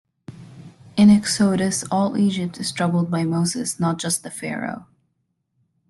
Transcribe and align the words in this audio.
In 0.97 1.11
Exodus 1.11 1.83
all 1.91 2.17
Egypt 2.17 2.59
is 2.59 2.71
troubled 2.71 3.11
by 3.11 3.23
Moses, 3.23 3.79
not 3.79 3.99
just 3.99 4.23
the 4.23 4.31
Pharaoh. 4.31 4.87